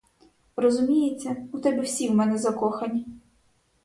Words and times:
Розуміється, 0.55 1.35
у 1.53 1.59
тебе 1.59 1.81
всі 1.81 2.09
в 2.09 2.15
мене 2.15 2.37
закохані. 2.37 3.05